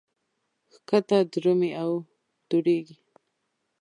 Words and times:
ښکته 0.73 1.17
درومي 1.31 1.71
او 1.81 1.91
دوړېږي. 2.49 2.95